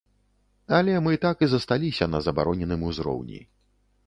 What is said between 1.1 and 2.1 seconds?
так і засталіся